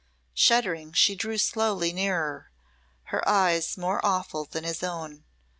[0.33, 2.49] Shuddering, she drew slowly nearer,
[3.13, 5.25] her eyes more awful than his own.